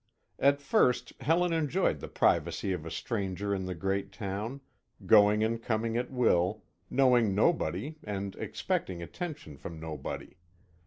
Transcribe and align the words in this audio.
At 0.39 0.59
first, 0.63 1.13
Helen 1.21 1.53
enjoyed 1.53 1.99
the 1.99 2.07
privacy 2.07 2.71
of 2.71 2.87
a 2.87 2.89
stranger 2.89 3.53
in 3.53 3.65
the 3.67 3.75
great 3.75 4.11
town, 4.11 4.61
going 5.05 5.43
and 5.43 5.61
coming 5.61 5.95
at 5.95 6.09
will, 6.09 6.63
knowing 6.89 7.35
nobody 7.35 7.97
and 8.03 8.35
expecting 8.37 9.03
attention 9.03 9.57
from 9.57 9.79
nobody. 9.79 10.37